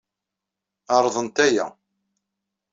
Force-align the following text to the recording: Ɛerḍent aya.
Ɛerḍent 0.95 1.37
aya. 1.47 1.67